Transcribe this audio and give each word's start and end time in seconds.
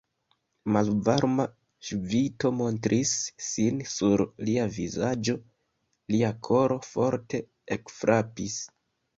Malvarma 0.75 1.43
ŝvito 1.89 2.51
montris 2.61 3.11
sin 3.49 3.83
sur 3.91 4.23
lia 4.49 4.65
vizaĝo; 4.79 5.37
lia 6.15 6.35
koro 6.49 6.79
forte 6.89 7.47
ekfrapis. 7.77 8.61